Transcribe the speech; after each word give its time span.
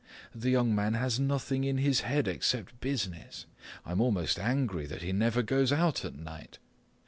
The 0.33 0.49
young 0.49 0.73
man 0.73 0.95
has 0.95 1.19
nothing 1.19 1.63
in 1.63 1.77
his 1.77 1.99
head 2.01 2.27
except 2.27 2.79
business. 2.79 3.45
I'm 3.85 4.01
almost 4.01 4.39
angry 4.39 4.87
that 4.87 5.03
he 5.03 5.11
never 5.13 5.43
goes 5.43 5.71
out 5.71 6.03
at 6.03 6.15
night. 6.15 6.57